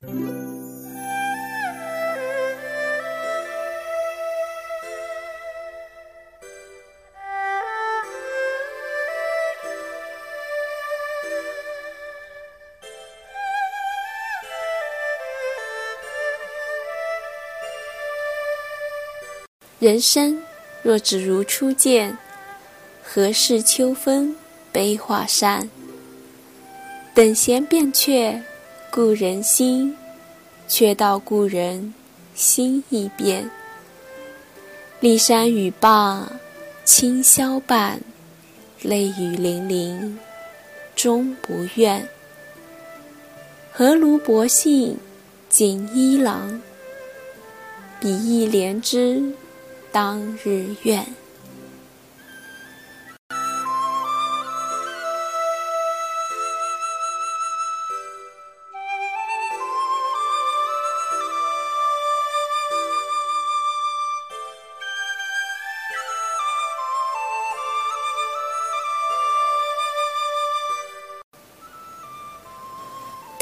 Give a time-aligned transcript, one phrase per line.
[0.00, 0.10] 人
[20.00, 20.40] 生
[20.84, 22.16] 若只如初见，
[23.02, 24.36] 何事秋风
[24.70, 25.68] 悲画扇？
[27.12, 28.40] 等闲变却
[28.90, 29.94] 故人心，
[30.66, 31.92] 却道故人
[32.34, 33.48] 心易变。
[35.00, 36.26] 骊山语罢
[36.84, 38.00] 清宵半，
[38.82, 40.18] 泪雨霖铃
[40.96, 42.08] 终不怨。
[43.70, 44.96] 何如薄幸
[45.48, 46.60] 锦衣郎？
[48.00, 49.22] 比翼连枝。
[49.90, 51.06] 当日愿。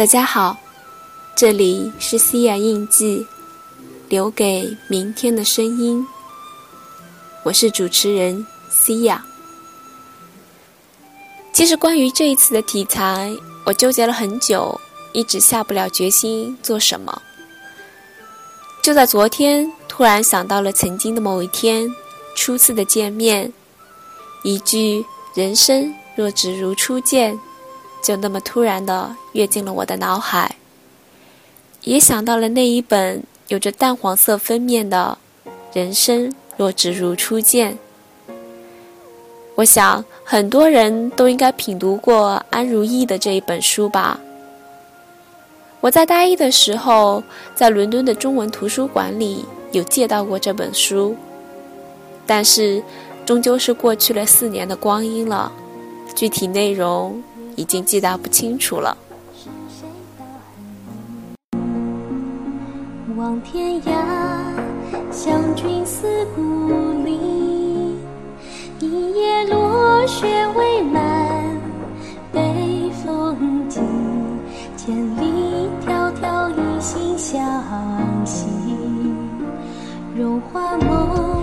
[0.07, 0.57] 大家好，
[1.35, 3.27] 这里是西雅印记，
[4.09, 6.07] 留给明天的声音。
[7.43, 9.27] 我是主持人西亚。
[11.53, 14.81] 其实关于这一次的题材，我纠结了很久，
[15.13, 17.21] 一直下不了决心做什么。
[18.85, 21.93] 就在昨天，突然想到了曾经的某一天，
[22.37, 23.53] 初次的见面，
[24.45, 27.37] 一句“人生若只如初见”，
[28.07, 30.55] 就那么突然的跃进了我的脑海。
[31.83, 35.19] 也想到了那一本有着淡黄色封面的
[35.73, 36.31] 《人生》。
[36.57, 37.77] 若只如初见，
[39.57, 44.19] 我想很多人都应该品读过安如意的这一本书吧。
[45.83, 47.23] 我在大一的时候，
[47.55, 51.15] 在伦敦的中文图书馆里有借到过这本书，
[52.25, 52.83] 但是
[53.27, 55.53] 终究是过去了四年的光阴了，
[56.15, 57.23] 具体内容
[57.57, 58.97] 已经记得不清楚了。
[63.17, 63.91] 望天涯。
[65.11, 66.07] 将君思
[66.37, 66.69] 故
[67.03, 67.97] 里，
[68.79, 71.03] 一夜落雪未满，
[72.33, 73.81] 北风急，
[74.77, 77.43] 千里迢迢一心相
[78.25, 78.47] 惜。
[80.15, 81.36] 融化梦，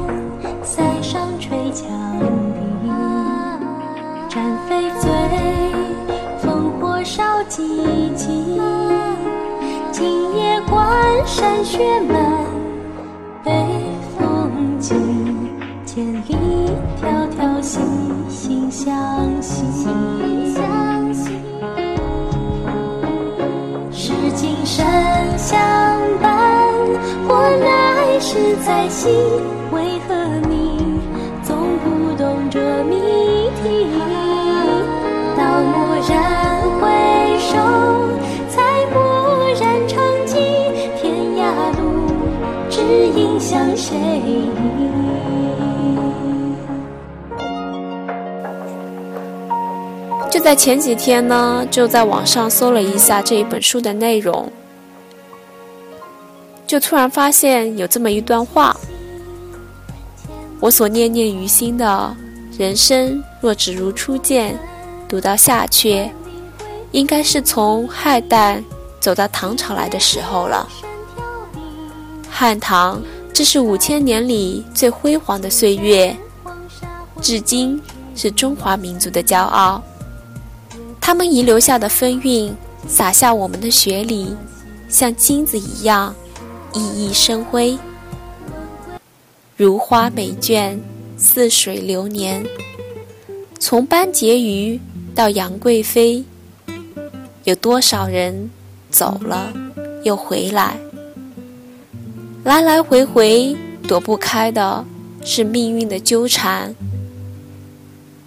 [7.13, 7.61] 烽火烧寂
[8.15, 8.25] 寂。
[9.91, 12.19] 今夜关山雪满。
[13.43, 13.51] 北
[14.17, 14.95] 风急，
[15.85, 16.35] 千里
[16.99, 17.83] 迢迢心
[18.29, 19.63] 心相惜。
[23.91, 24.83] 是今生
[25.37, 25.59] 相
[26.19, 26.33] 伴，
[27.27, 29.07] 或来世再惜。
[50.43, 54.51] 在前几天呢，就在网上搜了一下这一本书的内容，
[56.67, 58.75] 就突然发现有这么一段话：
[60.59, 62.13] 我所念念于心的
[62.57, 64.59] 人生若只如初见，
[65.07, 66.09] 读到下阙，
[66.91, 68.61] 应该是从汉代
[68.99, 70.67] 走到唐朝来的时候了。
[72.29, 73.01] 汉唐。
[73.35, 76.15] 这是五千年里最辉煌的岁月，
[77.19, 77.81] 至今
[78.15, 79.81] 是中华民族的骄傲。
[81.05, 82.55] 他们遗留下的风韵，
[82.87, 84.33] 洒下我们的血里，
[84.87, 86.15] 像金子一样
[86.71, 87.77] 熠熠生辉。
[89.57, 90.79] 如花美眷，
[91.17, 92.45] 似水流年。
[93.59, 94.79] 从班婕妤
[95.13, 96.23] 到杨贵妃，
[97.43, 98.49] 有多少人
[98.89, 99.51] 走了
[100.05, 100.77] 又回来？
[102.45, 104.85] 来来回回躲不开的
[105.25, 106.73] 是命运的纠缠，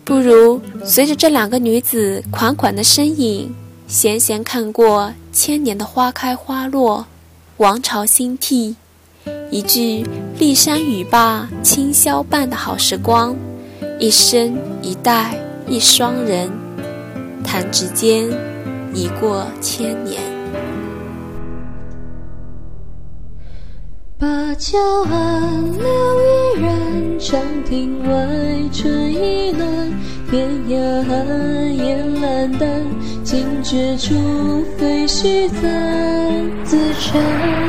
[0.06, 3.52] 不如随着这两个女子款款的身影，
[3.88, 7.04] 闲闲看过千年的花开花落，
[7.56, 8.76] 王朝兴替，
[9.50, 10.06] 一句
[10.38, 13.34] 骊山语罢清宵半的好时光，
[13.98, 15.34] 一生一代
[15.66, 16.52] 一双人，
[17.42, 18.30] 弹指间
[18.94, 20.35] 已过千年。
[24.18, 24.78] 把娇
[25.10, 25.84] 岸留
[26.56, 28.26] 一人，长亭外
[28.72, 29.68] 春意暖。
[30.30, 32.82] 天涯寒烟阑淡，
[33.22, 34.14] 惊觉处
[34.78, 35.60] 飞絮散。
[36.64, 37.20] 自称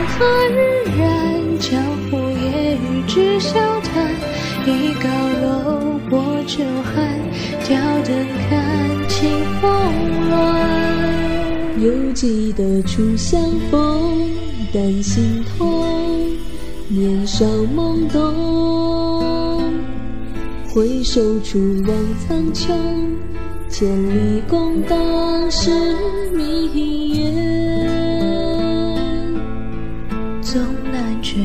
[0.07, 4.09] 何日燃，江湖夜雨只消叹。
[4.65, 5.09] 一高
[5.41, 6.95] 楼泊酒酣，
[7.65, 9.29] 挑灯看清
[9.59, 10.31] 风乱。
[11.81, 14.31] 犹记得初相逢，
[14.73, 15.85] 但心痛，
[16.87, 19.63] 年少懵懂。
[20.69, 22.71] 回首处望苍穹，
[23.69, 25.71] 千里共当时
[26.35, 27.31] 明月。
[30.41, 30.61] 纵
[30.91, 31.39] 难却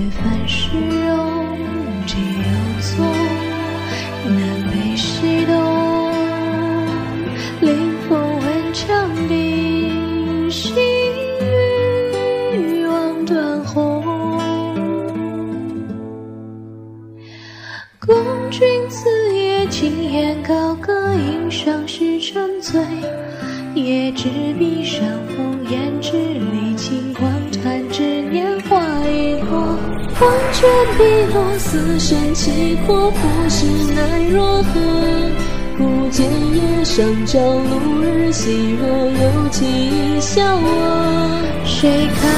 [41.83, 42.31] 谁看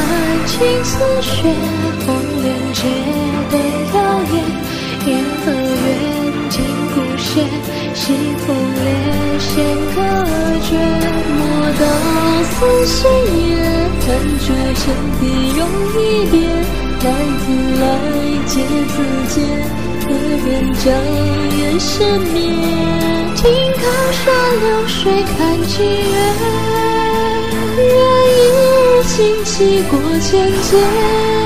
[0.46, 1.52] 青丝雪，
[2.06, 2.81] 红莲结
[3.50, 3.55] 对
[3.93, 4.32] 摇曳。
[5.05, 5.87] 雁和远
[6.49, 6.64] 近
[6.94, 7.44] 古弦，
[7.93, 8.02] 西
[8.38, 8.81] 风烈
[9.38, 9.52] 线
[9.94, 10.00] 隔
[10.64, 10.73] 绝。
[11.37, 11.38] 莫
[11.79, 11.85] 道
[12.52, 12.56] 似
[12.87, 12.96] 水
[13.50, 13.52] 月，
[14.00, 14.08] 弹
[14.41, 14.46] 却
[14.81, 14.82] 成
[15.20, 15.23] 笔
[15.58, 15.61] 容
[15.93, 16.00] 一
[16.31, 16.35] 别。
[17.05, 17.06] 来
[17.44, 17.44] 自
[17.82, 17.85] 来，
[18.46, 18.52] 劫
[18.88, 18.96] 自
[19.29, 19.37] 劫，
[20.06, 20.08] 何
[20.49, 20.85] 人将
[21.58, 21.93] 缘生
[22.32, 22.41] 灭？
[23.37, 23.43] 听
[23.75, 24.25] 高山
[24.62, 26.17] 流水看几月，
[29.06, 31.44] 轻骑过千劫。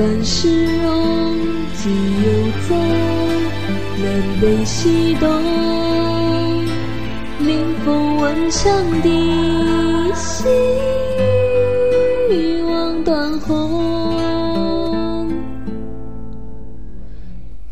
[0.00, 1.36] 难却凡事容，
[1.74, 1.90] 几
[2.24, 2.30] 有
[2.66, 2.78] 踪，
[4.02, 5.28] 南北西东。
[7.40, 9.10] 临风闻长笛，
[10.14, 10.48] 细
[12.30, 15.28] 雨望断鸿。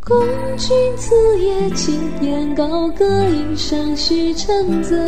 [0.04, 0.18] 公
[0.58, 4.98] 君此夜轻言高歌，吟赏须沉醉。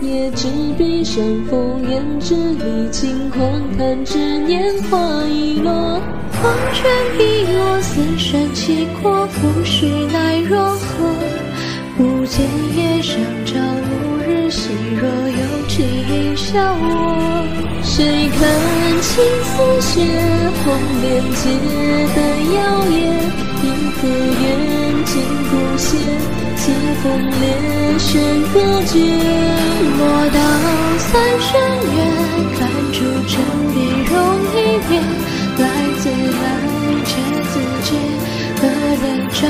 [0.00, 0.48] 也知
[0.78, 6.00] 壁上风烟直立，轻狂弹指年华已落。
[6.42, 11.14] 黄泉碧落，死神气阔，浮世奈若何？
[11.98, 17.44] 不见叶上朝露日，细若有情笑我。
[17.82, 18.40] 谁看
[19.02, 19.52] 青丝
[19.82, 20.00] 雪，
[20.64, 20.72] 红
[21.02, 21.42] 莲结
[22.16, 22.18] 的
[22.56, 22.58] 妖
[22.88, 22.98] 艳，
[23.62, 23.66] 银
[23.96, 24.08] 河
[24.40, 24.42] 远
[25.04, 25.12] 近
[25.50, 25.88] 古弦，
[26.56, 26.72] 西
[27.02, 27.04] 风
[27.38, 27.42] 烈
[27.98, 28.08] 弦
[28.54, 28.56] 隔
[28.86, 28.96] 绝。
[29.98, 30.00] 莫
[30.30, 30.38] 道
[30.96, 31.50] 三生
[31.94, 31.98] 缘，
[39.00, 39.48] 何人照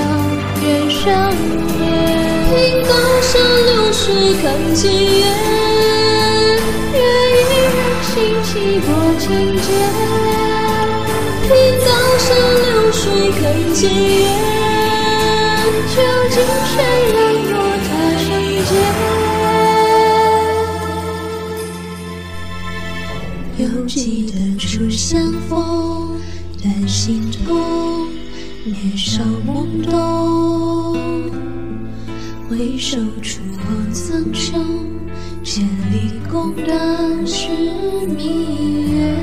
[0.62, 1.34] 月上
[1.76, 1.82] 面？
[2.54, 2.54] 听
[2.86, 3.32] 高山
[3.66, 4.04] 流水
[4.40, 4.86] 看几
[5.18, 5.26] 月，
[6.94, 6.96] 月
[7.34, 7.66] 一人
[8.06, 8.08] 轻
[8.44, 8.48] 骑
[8.86, 8.88] 过
[9.18, 9.26] 千
[9.56, 9.66] 劫。
[11.48, 12.28] 听高山
[12.62, 13.02] 流水
[13.40, 13.42] 看
[13.74, 14.22] 几月，
[15.96, 15.98] 究
[16.30, 16.34] 竟
[16.70, 16.72] 谁
[17.10, 17.18] 人
[17.50, 17.54] 落
[17.88, 17.90] 他
[18.20, 18.28] 生
[18.68, 18.70] 劫？
[23.58, 25.10] 犹记得初相
[25.48, 26.20] 逢，
[26.62, 27.89] 但心痛，
[28.64, 30.94] 年少懵懂。
[32.48, 34.52] 回首处望苍穹，
[35.42, 37.48] 千里共当时
[38.06, 39.16] 明月。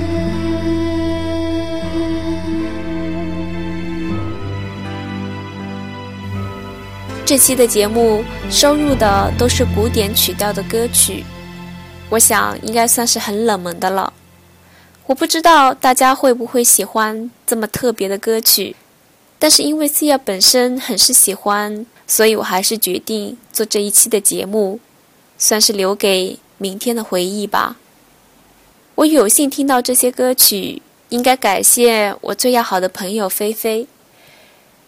[7.24, 11.24] 这期的节目收录的都是古典曲调的歌曲，
[12.10, 14.14] 我想应该算是很冷门的了。
[15.06, 18.76] 我不知道大家会不会喜欢这么特别的歌曲，
[19.40, 24.80] 但是因为 Cia 本身很是喜欢，所以我还是决定做这一期的节目，
[25.38, 27.78] 算是留给明天的回忆吧。
[28.96, 33.88] 我有幸听到这些歌曲，应该感谢我最要好的朋友菲菲，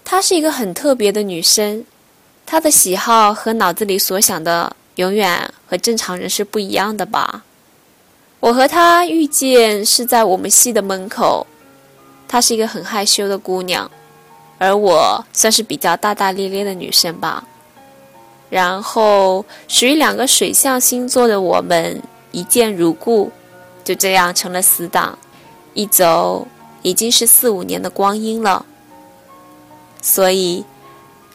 [0.03, 1.85] 她是一个很特别的女生，
[2.43, 7.43] 她的喜好和脑子里所想的永远和正常人是不一样的吧。
[8.39, 11.45] 我和她遇见是在我们系的门口，
[12.27, 13.91] 她是一个很害羞的姑娘，
[14.59, 17.43] 而我算是比较大大咧咧的女生吧。
[18.51, 22.01] 然后属于两个水象星座的我们
[22.31, 23.31] 一见如故，
[23.83, 25.17] 就这样成了死党，
[25.73, 26.47] 一走
[26.81, 28.65] 已经是四五年的光阴了。
[30.01, 30.65] 所以，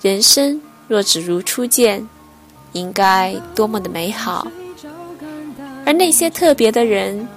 [0.02, 2.08] 人生若只如初见，
[2.72, 4.46] 应该多么的美好。
[5.86, 7.28] 而那些特别的人，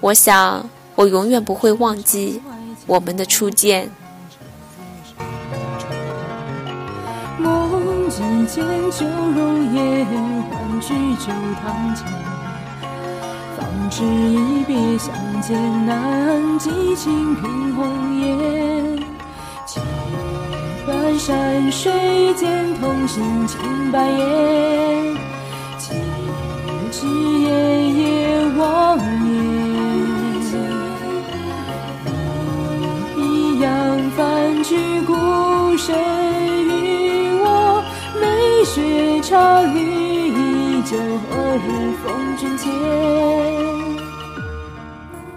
[0.00, 2.42] 我想我永远不会忘记
[2.86, 3.90] 我们的初见。
[7.38, 10.06] 梦几见旧容颜，
[10.50, 12.06] 欢聚旧堂前。
[13.56, 18.96] 方知一别相见难，几情凭红颜。
[19.64, 19.80] 几
[20.86, 23.60] 段山水间，同行千
[23.92, 25.16] 百年。
[25.78, 25.94] 几
[26.90, 27.06] 枝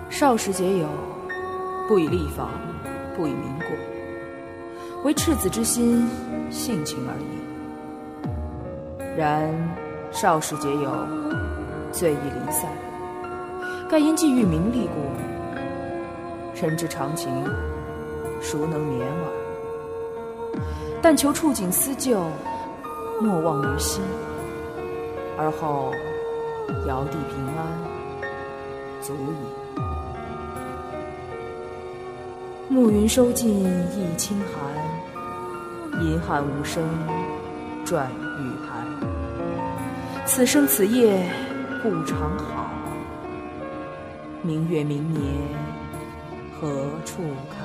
[0.09, 0.87] 少时节友，
[1.87, 2.49] 不以立房，
[3.17, 3.67] 不以名过，
[5.03, 6.07] 唯赤子之心，
[6.51, 7.25] 性情而已。
[9.17, 9.51] 然
[10.11, 10.91] 少时节友，
[11.91, 12.69] 最易离散。
[13.89, 15.01] 盖因际遇名利故，
[16.65, 17.29] 人之常情，
[18.41, 20.61] 孰能免耳？
[21.01, 22.23] 但求触景思旧，
[23.19, 24.03] 莫忘于心，
[25.37, 25.91] 而后
[26.87, 27.67] 遥递平安，
[29.01, 29.17] 足矣。
[32.69, 36.83] 暮云收尽益清寒，银汉无声
[37.85, 38.87] 转玉盘。
[40.25, 41.29] 此生此夜
[41.83, 42.69] 不长好，
[44.41, 45.21] 明月明年
[46.59, 46.67] 何
[47.05, 47.59] 处看？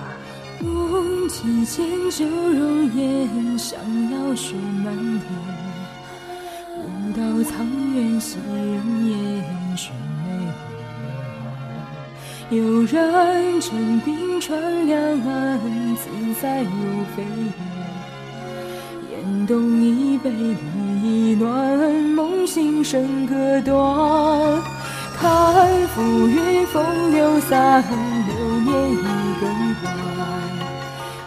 [0.58, 3.78] 梦几见旧容颜，想
[4.10, 5.55] 要雪满天。
[7.16, 9.42] 到苍原昔人烟，
[9.74, 10.28] 寻梅
[12.50, 15.58] 无人有人乘冰川两岸，
[15.96, 16.10] 自
[16.42, 16.68] 在如
[17.16, 17.54] 飞燕。
[19.12, 20.54] 烟动一杯绿
[21.02, 21.48] 意暖，
[22.14, 24.62] 梦醒笙歌断。
[25.18, 27.82] 看浮云风流散，
[28.26, 28.94] 流年已
[29.40, 29.82] 更换。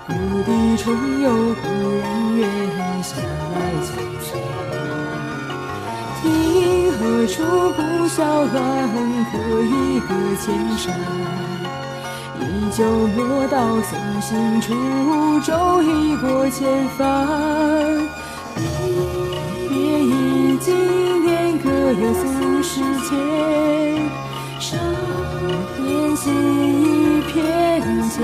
[0.06, 0.94] 故地重
[1.24, 1.68] 游，故
[1.98, 2.48] 人远，
[3.02, 4.09] 想来。
[7.00, 7.42] 何处
[7.78, 7.80] 不
[8.10, 8.56] 消乱，
[9.32, 10.10] 可以隔
[10.42, 10.46] 千
[10.78, 10.84] 山。
[12.42, 12.44] 依
[12.76, 12.84] 旧
[13.16, 13.92] 落到送
[14.22, 14.74] 行处，
[15.40, 17.00] 骤已过千帆。
[18.58, 18.62] 离
[19.70, 20.68] 别已经
[21.26, 22.22] 年，各有俗
[22.62, 23.10] 世间。
[24.60, 24.76] 少
[25.82, 25.88] 年
[26.18, 28.18] 心已偏见。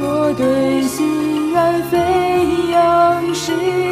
[0.00, 0.02] 我
[0.36, 1.92] 对心安，飞
[2.72, 2.76] 扬
[3.34, 3.87] 诗篇，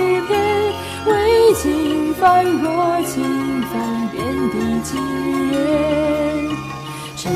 [1.67, 4.55] 为情繁若轻帆，遍地
[4.85, 5.01] 情
[5.51, 5.57] 缘。
[7.17, 7.33] 珍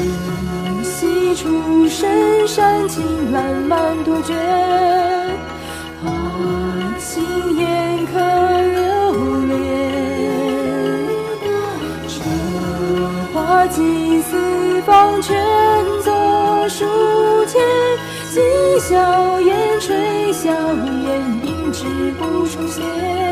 [0.84, 4.36] 惜出身，山青烂漫多卷，
[6.02, 6.10] 花
[6.98, 7.22] 轻
[7.56, 8.18] 烟可
[8.70, 9.50] 留恋。
[12.06, 12.14] 这
[13.34, 15.36] 花几丝方全
[16.04, 16.84] 作书
[17.46, 17.60] 签。
[18.32, 18.40] 今
[18.80, 23.29] 宵烟吹笑颜，明知不重现。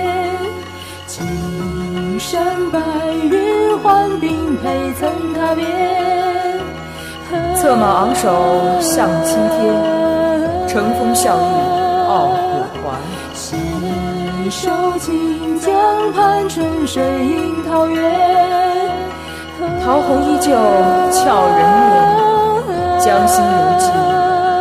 [1.18, 2.78] 青山白
[3.30, 5.66] 云换并配曾踏遍。
[7.56, 9.58] 策马昂首向青天，
[10.68, 11.40] 乘风笑意
[12.08, 12.88] 傲骨还。
[13.34, 13.56] 携
[14.50, 15.74] 手清江
[16.12, 17.98] 畔，春水映桃源。
[19.84, 20.50] 桃红依旧
[21.10, 22.70] 俏人面，
[23.00, 23.90] 江心犹记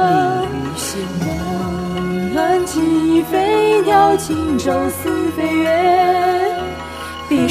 [0.09, 0.15] 鲤
[0.51, 0.87] 鱼仙。
[1.23, 5.06] 梦乱起飞鸟，轻舟似飞远。
[5.06, 5.06] 碧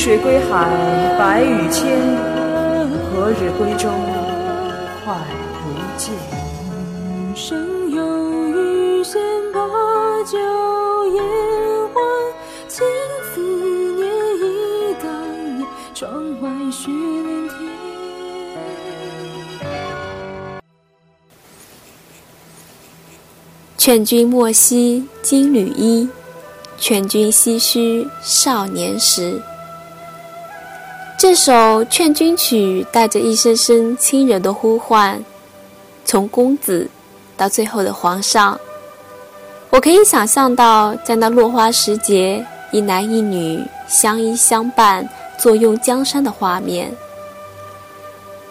[0.07, 0.71] 水归海，
[1.19, 1.99] 白羽千。
[3.11, 3.91] 何日归舟，
[5.05, 5.17] 快
[5.59, 6.15] 如箭。
[7.35, 9.21] 生有余弦，
[9.53, 9.59] 把
[10.23, 10.39] 酒
[11.13, 11.25] 言
[11.93, 12.01] 欢。
[12.69, 12.87] 千
[13.35, 13.41] 思
[13.97, 14.09] 念，
[14.39, 15.11] 忆当
[15.57, 17.59] 年，窗外雪连天。
[23.77, 26.09] 劝君莫惜金缕衣，
[26.79, 29.43] 劝君唏嘘少年时。
[31.29, 31.53] 这首
[31.89, 35.21] 《劝君曲》带着一声声亲人的呼唤，
[36.05, 36.89] 从公子
[37.37, 38.57] 到最后的皇上。
[39.71, 45.07] 我可以想象到，在那落花时节，一男一女相依相伴，
[45.37, 46.97] 坐拥江山的画面。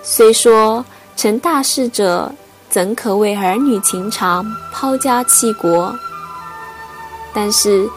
[0.04, 0.84] 虽说
[1.16, 2.30] 成大事者
[2.70, 5.96] 怎可为儿女情长抛家弃国，
[7.34, 7.90] 但是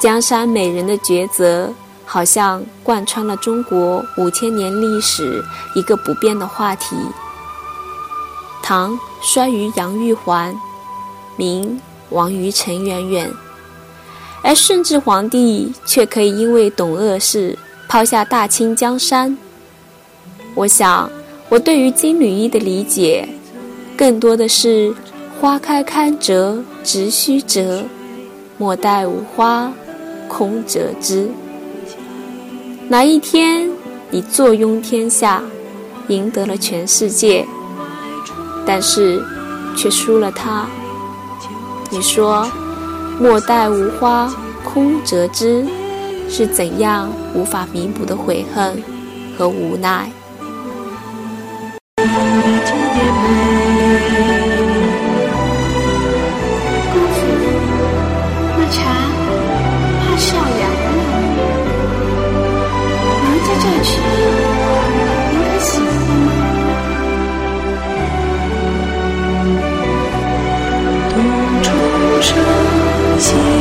[0.00, 1.72] 江山美人的抉择，
[2.08, 6.96] 好像贯穿了中国五千年历史一个不变的话题。
[8.62, 10.52] 唐衰于杨玉环，
[11.36, 11.78] 明。
[12.10, 13.30] 亡于陈圆圆，
[14.42, 19.36] 而顺治皇帝却可以因为懂恶事抛下大清江山。
[20.54, 21.10] 我想，
[21.50, 23.28] 我对于金缕衣的理解，
[23.94, 24.94] 更多的是
[25.38, 27.84] “花开堪折直须折，
[28.56, 29.70] 莫待无花
[30.28, 31.30] 空折枝”。
[32.90, 33.70] 哪一天
[34.10, 35.42] 你坐拥天下，
[36.08, 37.46] 赢得了全世界，
[38.66, 39.22] 但是
[39.76, 40.66] 却输了他。
[41.90, 42.50] 你说
[43.20, 45.66] “莫待无花空折枝”
[46.30, 48.82] 是怎样无法弥补的悔恨
[49.36, 50.10] 和无奈？
[73.20, 73.57] 是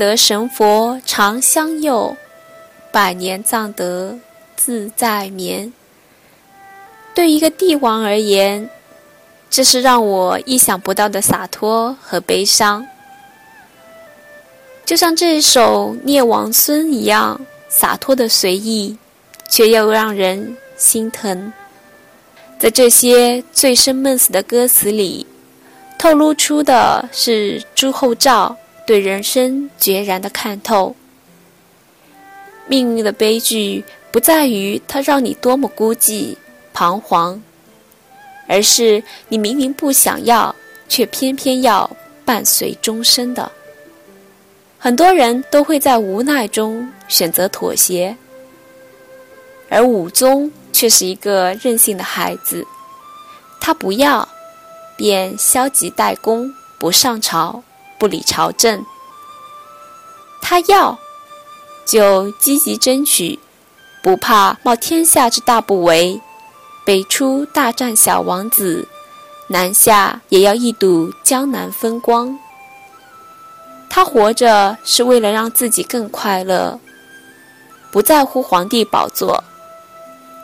[0.00, 2.16] 得神佛常相佑，
[2.90, 4.18] 百年葬得
[4.56, 5.70] 自在眠。
[7.14, 8.70] 对一个帝王而言，
[9.50, 12.86] 这是让我意想不到的洒脱和悲伤。
[14.86, 18.96] 就像这一首《聂王孙》一样洒脱的随意，
[19.50, 21.52] 却又让人心疼。
[22.58, 25.26] 在这些醉生梦死的歌词里，
[25.98, 30.94] 透露出的是朱厚照对人生决然的看透。
[32.66, 36.36] 命运的悲剧不在于它让你多么孤寂
[36.72, 37.42] 彷徨，
[38.46, 40.54] 而是你明明不想要，
[40.88, 41.90] 却偏偏要
[42.24, 43.50] 伴随终生的。
[44.78, 48.16] 很多人都会在无奈中选择妥协，
[49.68, 50.50] 而武宗。
[50.72, 52.64] 却是一个任性的孩子，
[53.60, 54.26] 他不要，
[54.96, 57.62] 便消极怠工，不上朝，
[58.00, 58.80] 不理朝政；
[60.40, 60.98] 他要，
[61.84, 63.38] 就积极争取，
[64.02, 66.18] 不怕冒天下之大不韪，
[66.86, 68.88] 北出大战小王子，
[69.48, 72.38] 南下也要一睹江南风光。
[73.90, 76.80] 他活着是为了让自己更快乐，
[77.90, 79.44] 不在乎皇帝宝座。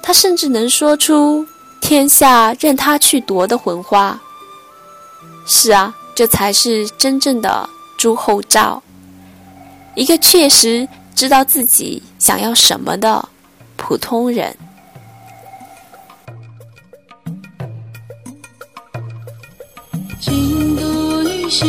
[0.03, 1.47] 他甚至能说出
[1.81, 4.21] “天下任他去夺”的魂话。
[5.47, 8.83] 是啊，这才是真正的朱厚照，
[9.94, 13.29] 一个确实知道自己想要什么的
[13.76, 14.57] 普通人。
[20.18, 21.66] 京都女小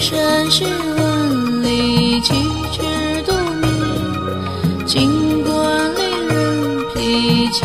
[0.00, 2.32] 山是万里，几
[2.72, 4.86] 枝独明。
[4.86, 7.60] 尽管令人疲倦。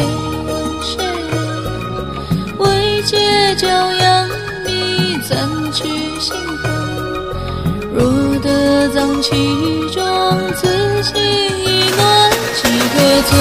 [3.08, 3.16] 借
[3.56, 4.28] 骄阳，
[4.66, 5.38] 你怎
[5.72, 5.84] 去
[6.20, 6.64] 心寒？
[7.94, 8.04] 若
[8.40, 9.30] 得葬其
[9.92, 10.04] 中，
[10.56, 12.96] 此心已暖，几何
[13.30, 13.32] 错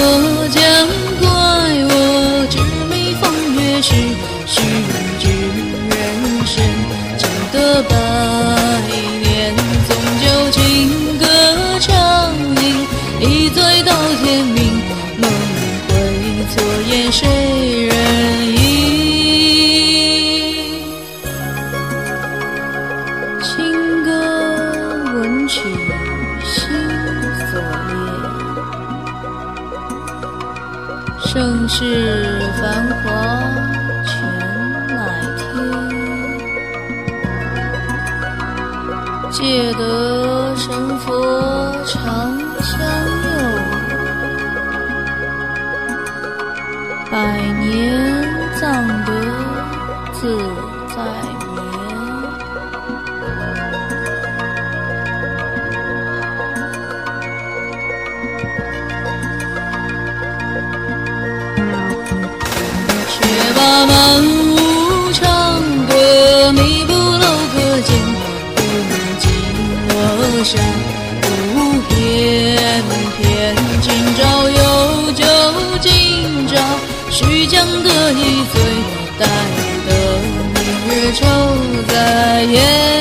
[82.47, 82.94] 月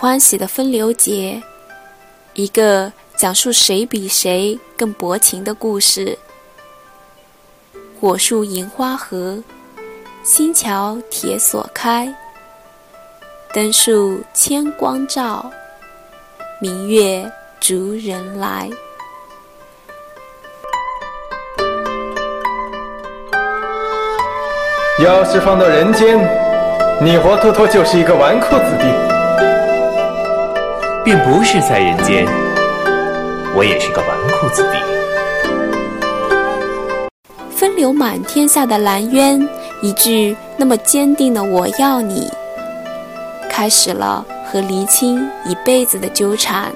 [0.00, 1.42] 欢喜的风流节，
[2.32, 6.18] 一个讲述谁比谁更薄情的故事。
[8.00, 9.38] 火树银花合，
[10.24, 12.10] 新桥铁锁开。
[13.52, 15.50] 灯树千光照，
[16.62, 18.70] 明月逐人来。
[25.04, 26.16] 要是放到人间，
[27.02, 29.19] 你活脱脱就是一个纨绔子弟。
[31.12, 32.24] 便不是在人间，
[33.56, 34.78] 我也是个纨绔子弟。
[37.50, 39.44] 风流满天下的蓝渊，
[39.82, 42.30] 一句那么坚定的“我要你”，
[43.50, 46.70] 开始了和黎青一辈子的纠缠。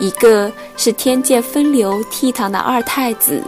[0.00, 3.40] 一个是天界风流倜傥的二太子。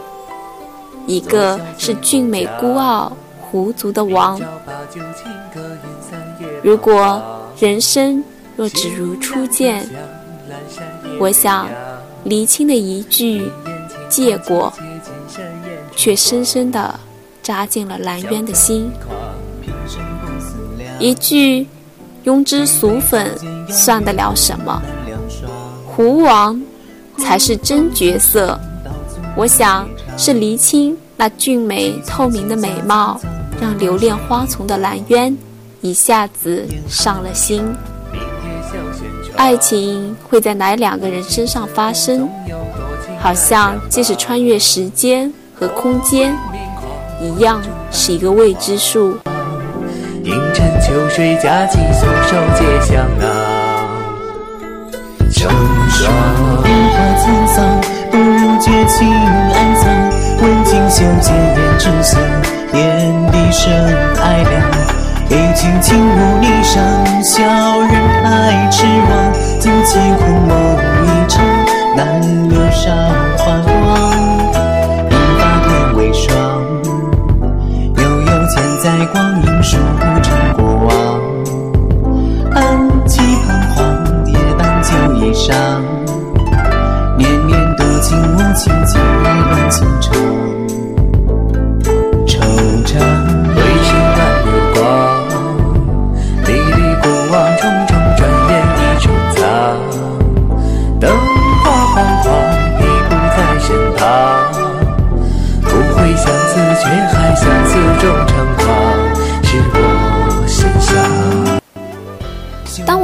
[1.07, 4.39] 一个是俊美孤傲、狐族的王。
[6.63, 7.21] 如果
[7.59, 8.23] 人生
[8.59, 9.87] 若只如初见，
[11.17, 11.69] 我想
[12.25, 13.49] 黎青的一句
[14.11, 14.73] “借过”，
[15.95, 16.99] 却深深地
[17.41, 18.91] 扎进了蓝渊的心。
[20.99, 21.65] 一句
[22.25, 23.33] “庸脂俗粉”
[23.71, 24.81] 算得了什么？
[25.87, 26.61] 狐王
[27.17, 28.59] 才是真角色。
[29.37, 29.87] 我想。
[30.17, 33.21] 是黎青那俊美透明的美貌，
[33.61, 35.37] 让留恋花丛的蓝渊
[35.79, 37.63] 一下子上了心。
[39.39, 42.27] 爱情会在哪两个人身上发生？
[43.21, 46.35] 好像即使穿越时间和空间，
[47.21, 49.17] 一样是一个未知数。
[50.25, 53.27] 迎晨秋水佳期，素手结香囊。
[55.31, 55.49] 成
[55.89, 56.13] 双
[56.61, 56.69] 花
[57.17, 59.85] 沧桑，不如绝情安葬。
[60.41, 62.19] 问锦绣结言之香，
[62.73, 63.73] 天地生
[64.21, 64.88] 哀凉。
[65.29, 66.81] 一君轻舞霓裳，
[67.23, 67.43] 笑
[67.81, 67.91] 人
[68.23, 69.11] 开痴妄。
[69.59, 70.51] 怎见空梦
[71.05, 71.45] 一场，
[71.95, 72.89] 难留韶
[73.37, 73.69] 华光。
[75.07, 76.33] 鬓发天为霜，
[77.95, 80.89] 悠悠千载光阴数不成过往。
[82.55, 83.79] 暗寄彷徨，
[84.25, 85.53] 夜半旧衣裳。
[87.17, 90.48] 年年多情无情，情来乱情长。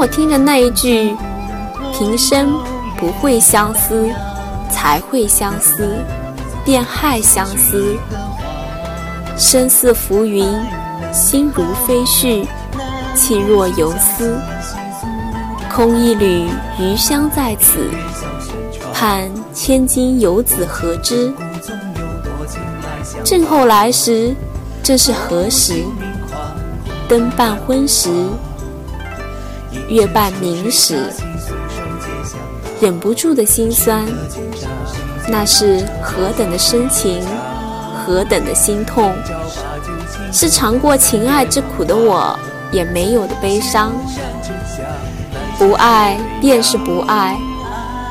[0.06, 1.18] 我听着那一句
[1.92, 2.62] “平生
[2.96, 4.08] 不会相思，
[4.70, 5.98] 才会相思，
[6.64, 7.98] 便害相思”，
[9.36, 10.48] 身似浮云，
[11.12, 12.46] 心如飞絮，
[13.16, 14.38] 气若游丝，
[15.74, 17.90] 空一缕余香在此，
[18.94, 21.34] 盼千金游子何之？
[23.24, 24.36] 正后来时，
[24.84, 25.84] 正是何时？
[27.10, 28.12] 灯半昏时。
[29.88, 31.12] 月半明时，
[32.82, 34.06] 忍不住的心酸，
[35.28, 37.24] 那是何等的深情，
[38.06, 39.14] 何等的心痛，
[40.32, 42.38] 是尝过情爱之苦的我
[42.72, 43.92] 也没有的悲伤。
[45.58, 47.38] 不爱便是不爱，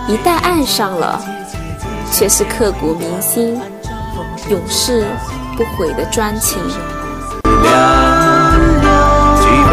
[0.09, 1.23] 一旦爱上了，
[2.11, 3.61] 却是刻骨铭心、
[4.49, 5.05] 永世
[5.57, 6.59] 不悔的专情。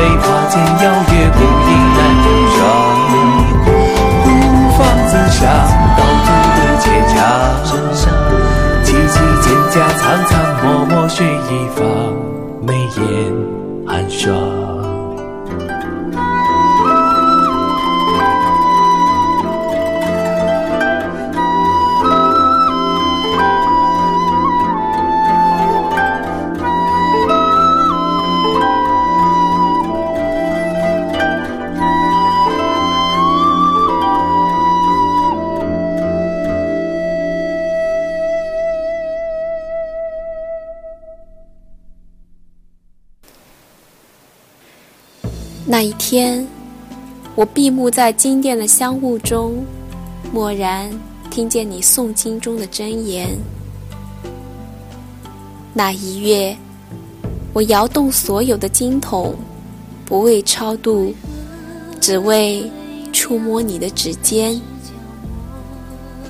[0.02, 2.58] 飞花间邀月，孤影难成双。
[4.24, 4.26] 孤
[4.76, 5.40] 芳自赏，
[5.96, 7.14] 高徒不解墙。
[8.84, 10.32] 萋萋蒹葭，苍苍
[10.64, 11.86] 漠漠雪一方，
[12.66, 13.00] 眉眼
[13.86, 14.71] 寒霜。
[45.82, 46.48] 那一天，
[47.34, 49.65] 我闭目在金殿的香雾中，
[50.32, 50.88] 蓦然
[51.32, 53.36] 听见你诵经中的真言。
[55.74, 56.56] 那一月，
[57.52, 59.34] 我摇动所有的经筒，
[60.06, 61.15] 不为超度，
[62.00, 62.70] 只为
[63.12, 64.62] 触摸你的指尖。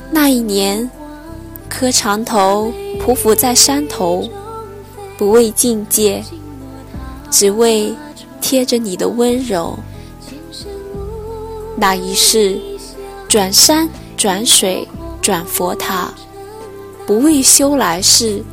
[0.10, 0.90] 那一年，
[1.68, 2.72] 磕长头
[3.06, 4.30] 匍匐在山头，
[5.18, 6.24] 不为境界，
[7.30, 7.94] 只为。
[8.52, 9.80] 贴着你的温柔，
[11.78, 12.60] 那一世，
[13.30, 13.88] 转山
[14.18, 14.86] 转水
[15.22, 16.14] 转佛塔，
[17.08, 18.44] 不为修来世，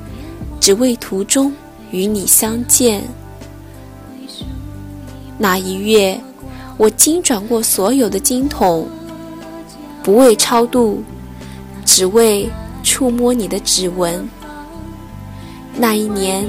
[0.61, 1.53] 只为途中
[1.91, 3.03] 与你相见。
[5.37, 6.21] 那一月，
[6.77, 8.87] 我经转过所有的经筒，
[10.05, 11.03] 不为超度，
[11.85, 12.49] 只为
[12.85, 14.31] 触摸你的指纹。
[15.75, 16.47] 那一年，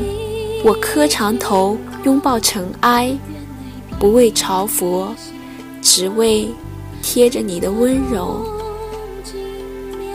[0.63, 3.11] 我磕长头拥抱尘埃，
[3.99, 5.13] 不为朝佛，
[5.81, 6.49] 只为
[7.01, 8.45] 贴着你的温柔。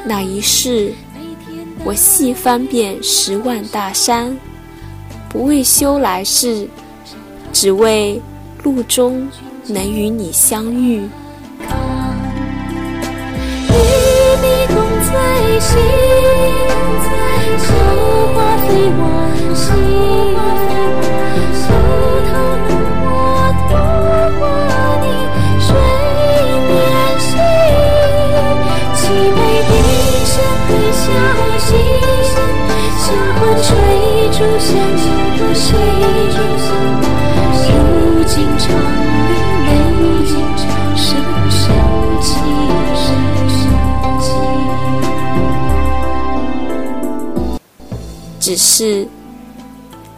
[0.07, 0.95] 那一世，
[1.85, 4.35] 我细翻遍十万大山，
[5.29, 6.67] 不为修来世，
[7.53, 8.19] 只为
[8.63, 9.29] 路中
[9.67, 11.03] 能与你相遇。
[13.69, 13.77] 与
[14.41, 16.24] 你共醉心。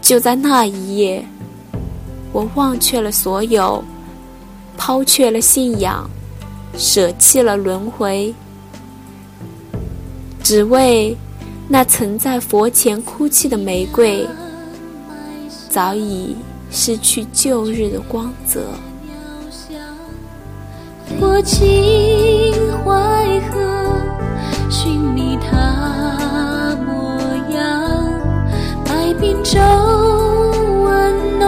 [0.07, 1.27] 就在那一夜，
[2.33, 3.83] 我忘却了所有，
[4.77, 6.09] 抛却了信仰，
[6.79, 8.33] 舍弃了轮回，
[10.45, 11.17] 只为
[11.67, 14.25] 那曾在佛前哭泣的玫瑰，
[15.69, 16.37] 早已
[16.71, 18.61] 失去旧日的光泽。
[21.19, 23.86] 我情怀河，
[29.21, 29.59] 滨州
[30.85, 31.47] 温浓，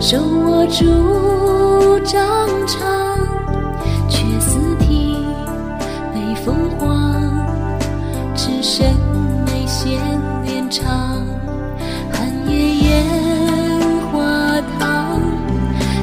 [0.00, 2.20] 手握竹杖
[2.66, 3.18] 长，
[4.08, 5.24] 却似听
[6.12, 7.12] 北风黄。
[8.34, 8.94] 只身
[9.46, 9.98] 眉线
[10.44, 10.86] 连长，
[12.12, 13.04] 寒夜烟
[14.12, 15.20] 花堂，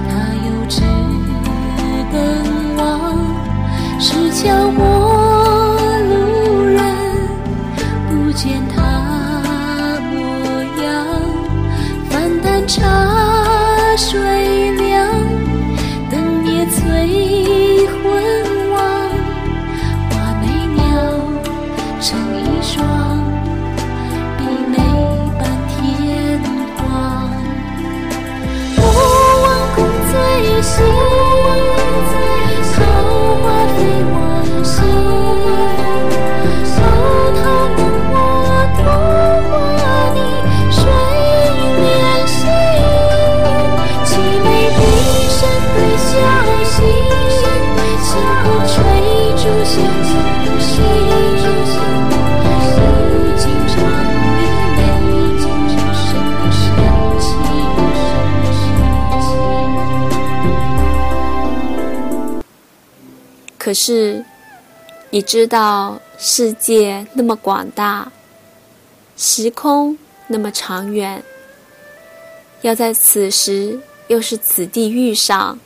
[0.10, 0.12] 他
[0.46, 0.82] 又只
[2.12, 2.18] 等
[2.78, 3.16] 望，
[4.00, 4.72] 是悄
[63.72, 64.26] 可是，
[65.12, 68.12] 你知道世界那么广大，
[69.16, 69.98] 时空
[70.28, 71.24] 那么长远，
[72.64, 75.58] 要在此时又是此地遇上，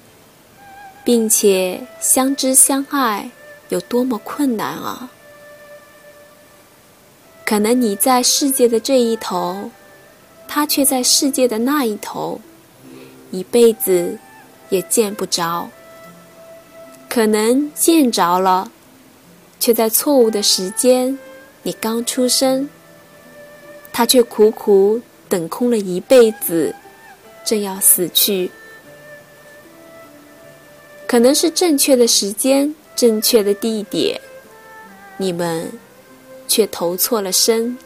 [1.04, 3.32] 并且相知相爱，
[3.70, 5.10] 有多么困难啊！
[7.44, 9.72] 可能你在世界的这一头，
[10.48, 12.40] 他却在世界的那一头，
[13.32, 14.20] 一辈子
[14.70, 15.72] 也见不着。
[17.16, 18.70] 可能见着了，
[19.58, 21.18] 却在错误的时间。
[21.64, 22.70] 你刚出生，
[23.94, 25.00] 他却苦苦
[25.30, 26.76] 等空了一辈子，
[27.46, 28.52] 正要死去。
[31.08, 34.20] 可能是正确的时间、正确的地点，
[35.16, 35.72] 你们
[36.50, 37.78] 却投错了身。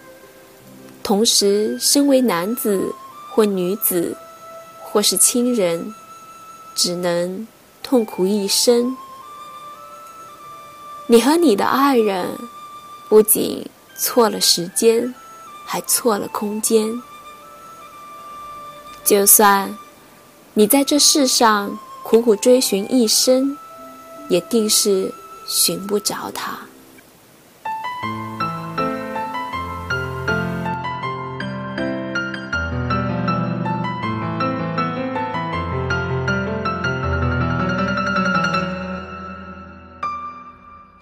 [1.04, 2.92] 同时，身为男子
[3.30, 4.18] 或女子，
[4.82, 5.94] 或是亲人，
[6.74, 7.48] 只能
[7.84, 8.98] 痛苦一生。
[11.12, 12.38] 你和你的爱人，
[13.10, 15.16] 不仅错了时间，
[15.66, 17.02] 还错了空间。
[19.04, 19.76] 就算
[20.54, 23.58] 你在这世上苦苦追寻一生，
[24.30, 25.12] 也定是
[25.48, 26.60] 寻不着他。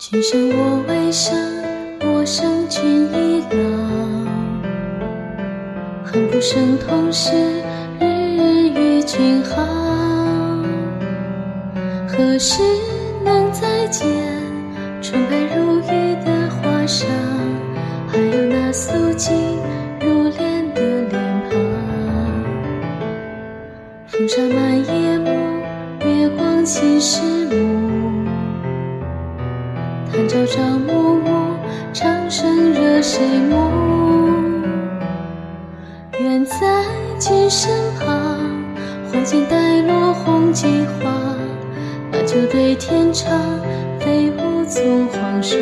[0.10, 1.38] 今生我未生，
[2.00, 3.58] 我生君已老。
[6.02, 7.34] 恨不生同时，
[8.00, 9.62] 日日与君好。
[12.08, 12.64] 何时？
[13.26, 14.08] 能再见
[15.02, 17.04] 纯白如玉的花裳，
[18.08, 19.36] 还有那素净
[20.00, 21.60] 如莲的脸庞。
[24.08, 25.28] 风沙满夜幕，
[26.06, 27.87] 月光侵蚀目，
[30.28, 31.56] 朝朝暮暮，
[31.94, 33.56] 长生惹谁目？
[36.20, 36.84] 愿在
[37.18, 38.38] 君身旁，
[39.10, 40.68] 挥剑带落红几
[41.00, 41.10] 花，
[42.12, 43.32] 把酒对天唱，
[44.02, 45.56] 飞舞纵黄沙。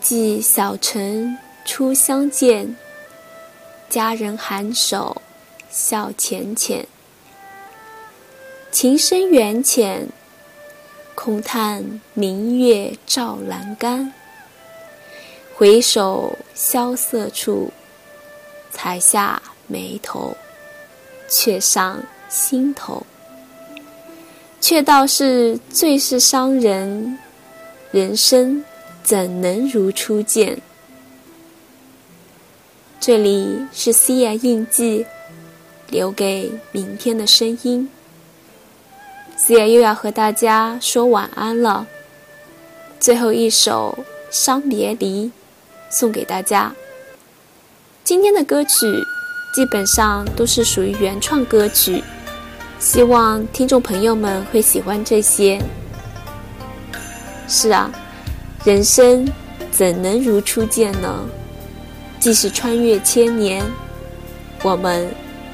[0.00, 1.36] 记小城
[1.66, 2.74] 初相见，
[3.90, 5.20] 佳人颔首
[5.70, 6.86] 笑浅浅。
[8.72, 10.08] 情深缘浅，
[11.14, 14.12] 空叹明月照阑干。
[15.54, 17.70] 回首萧瑟处，
[18.70, 20.34] 才下眉头，
[21.28, 23.04] 却上心头。
[24.62, 27.18] 却道是最是伤人，
[27.90, 28.64] 人生
[29.02, 30.60] 怎能如初见？
[33.00, 35.06] 这里是 C 爱印记，
[35.88, 37.88] 留给明天的声音。
[39.36, 41.86] C 爱又要和大家说晚安了。
[43.00, 43.98] 最后一首
[44.30, 45.26] 《伤别离》
[45.88, 46.72] 送给大家。
[48.04, 48.86] 今天的歌曲
[49.54, 52.04] 基本上都是属于原创歌曲，
[52.78, 55.60] 希望听众朋友们会喜欢这些。
[57.48, 57.90] 是啊。
[58.62, 59.26] 人生
[59.72, 61.24] 怎能如初见呢？
[62.18, 63.64] 即使穿越千年，
[64.62, 65.08] 我们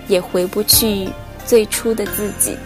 [0.09, 1.09] 也回不去
[1.44, 2.57] 最初的自己。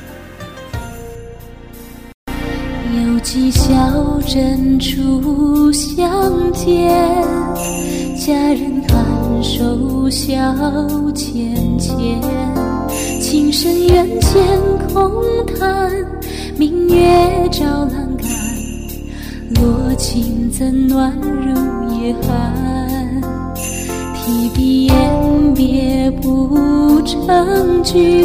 [2.26, 3.68] 犹记小
[4.26, 6.88] 镇初相见，
[8.16, 10.34] 佳人颔首笑
[11.14, 12.18] 浅浅。
[13.20, 14.42] 情深缘浅
[14.88, 15.22] 空
[15.58, 15.92] 叹，
[16.56, 18.09] 明月照阑。
[19.56, 21.52] 落情怎暖如
[22.00, 23.20] 夜寒？
[24.14, 28.24] 提笔言别不成句，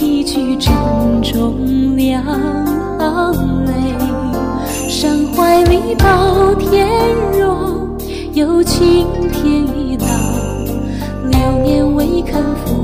[0.00, 0.72] 一句珍
[1.22, 2.24] 重两
[2.98, 3.72] 行泪。
[4.88, 6.88] 山怀里抱天
[7.38, 7.88] 若
[8.32, 10.06] 有情天已老，
[11.30, 12.83] 流年未肯负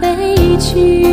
[0.00, 1.04] 飞去，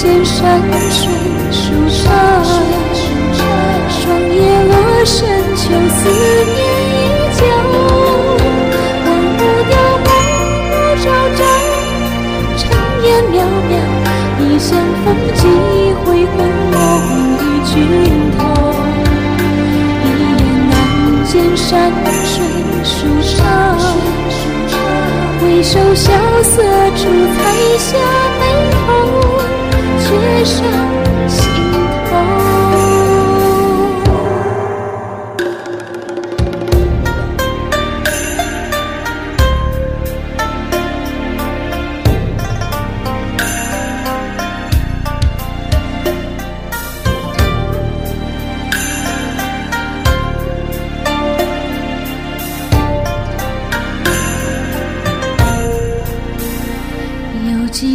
[0.00, 0.58] 见山
[0.90, 1.12] 水
[1.52, 2.08] 舒畅，
[3.90, 4.00] 霜
[4.32, 4.74] 叶落
[5.04, 6.96] 深秋，思念依
[7.36, 7.38] 旧。
[9.04, 9.72] 忘不掉
[10.06, 10.08] 梦
[10.70, 10.74] 如
[11.04, 11.04] 朝
[11.36, 11.38] 朝，
[12.56, 12.60] 尘
[13.04, 13.36] 烟渺
[13.68, 13.72] 渺，
[14.40, 14.68] 一相
[15.04, 15.38] 逢几
[16.02, 16.34] 回魂
[16.72, 16.74] 梦
[17.36, 17.70] 与君
[18.38, 18.40] 同。
[20.02, 20.40] 一眼
[20.70, 20.72] 难
[21.26, 21.68] 见山
[22.24, 22.32] 水。
[22.82, 22.88] 舒
[23.36, 23.38] 畅，
[25.42, 26.08] 回首萧
[26.42, 26.54] 瑟
[26.96, 27.02] 处，
[27.36, 27.38] 才
[27.76, 28.19] 下眉头，
[30.40, 30.99] 却上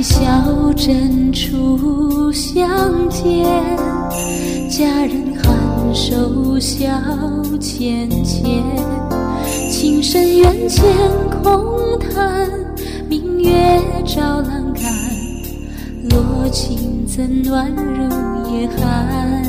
[0.01, 2.67] 小镇初相
[3.09, 3.45] 见，
[4.69, 6.88] 佳人颔首笑
[7.59, 8.63] 浅浅。
[9.71, 10.83] 情深缘浅
[11.43, 12.49] 空谈，
[13.09, 13.51] 明月
[14.05, 14.83] 照栏杆。
[16.09, 19.43] 落尽怎暖如夜寒？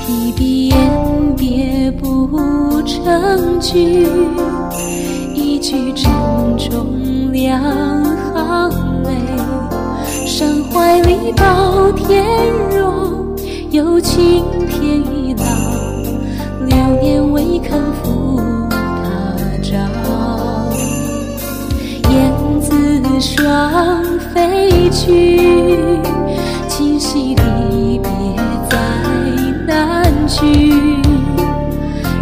[0.00, 4.06] 提笔言别不成句，
[5.34, 6.10] 一句珍
[6.58, 7.60] 重两
[8.34, 9.10] 行泪。
[10.26, 12.24] 山怀里稻田
[12.74, 13.36] 荣，
[13.70, 15.44] 有情天已老，
[16.66, 18.40] 流年未肯负
[18.70, 19.76] 他照。
[22.10, 22.70] 燕子
[23.20, 25.98] 双飞去，
[26.68, 28.10] 今夕离别
[28.68, 28.76] 再
[29.66, 30.72] 难聚。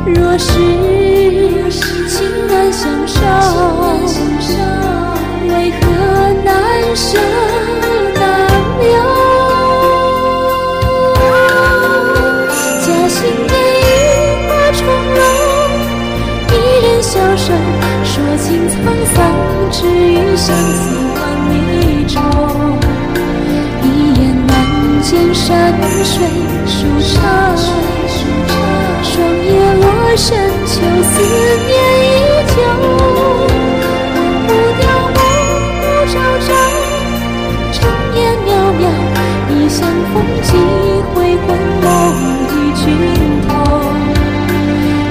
[0.07, 0.49] 若是
[2.09, 3.19] 情难相守，
[20.41, 21.21] 相思万
[21.51, 21.53] 里
[22.09, 22.19] 愁。
[23.83, 24.51] 一眼难
[25.03, 25.45] 见山
[26.03, 26.17] 水
[26.67, 26.79] 舒
[27.13, 27.21] 畅，
[29.03, 29.13] 霜
[29.45, 29.85] 叶落
[30.17, 30.29] 深
[30.65, 30.73] 秋，
[31.03, 31.15] 思
[31.67, 31.71] 念
[32.01, 32.09] 依
[32.57, 32.59] 旧。
[34.17, 34.83] 忘不掉
[35.15, 35.19] 梦
[35.77, 36.17] 雾昭
[36.49, 36.51] 昭，
[37.75, 37.79] 尘
[38.17, 38.49] 烟渺
[38.81, 38.83] 渺，
[39.51, 39.79] 一相
[40.11, 40.49] 逢几
[41.13, 41.15] 回
[41.47, 41.49] 魂
[41.85, 41.87] 梦
[42.49, 42.83] 与君
[43.47, 43.49] 同。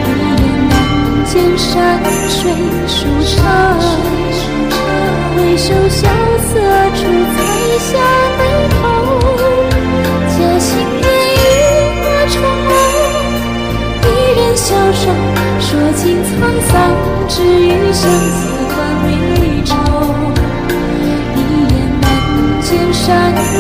[0.06, 0.10] 一
[0.42, 0.74] 眼难
[1.28, 1.70] 见山
[2.28, 2.42] 水
[2.88, 2.98] 舒
[3.38, 3.38] 畅，
[5.60, 6.56] 首萧瑟
[6.96, 7.02] 处，
[7.36, 7.38] 才
[7.80, 7.92] 下
[8.38, 8.42] 眉
[8.72, 8.80] 头。
[10.30, 11.06] 假心烟
[11.36, 12.34] 雨化重
[12.70, 12.72] 楼，
[14.04, 14.08] 一
[14.40, 15.04] 人消瘦，
[15.60, 16.32] 说尽沧
[16.72, 16.74] 桑，
[17.28, 18.40] 只余相思
[18.70, 19.12] 万里
[19.66, 19.76] 愁。
[21.36, 21.38] 一
[21.68, 22.04] 眼难
[22.62, 23.04] 见山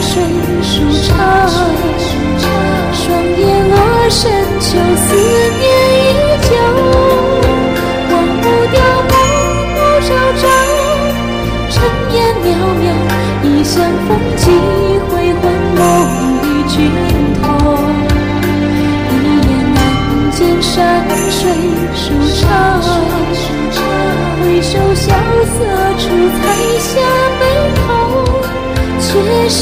[0.01, 0.09] 水
[0.63, 0.71] 舒
[1.03, 1.07] 畅，
[2.93, 3.03] 霜
[3.37, 3.75] 叶落
[4.09, 4.31] 深
[4.61, 5.07] 秋，思
[5.59, 5.67] 念
[5.99, 6.15] 依
[6.49, 6.51] 旧。
[13.63, 14.43] 相逢几
[15.09, 15.41] 回魂
[15.75, 15.79] 梦
[16.43, 16.75] 与君
[17.41, 17.45] 同。
[19.11, 19.13] 一
[19.47, 19.77] 眼难
[20.31, 20.73] 见山
[21.29, 21.41] 水
[21.95, 22.03] 舒
[22.39, 22.43] 畅，
[24.41, 25.07] 回首萧
[25.45, 25.57] 瑟
[25.97, 26.03] 处，
[26.39, 26.41] 才
[26.79, 26.89] 下
[27.39, 27.41] 眉
[27.75, 27.87] 头，
[28.99, 29.07] 却
[29.49, 29.59] 上